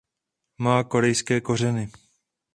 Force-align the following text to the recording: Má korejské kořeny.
Má 0.57 0.83
korejské 0.83 1.41
kořeny. 1.41 1.91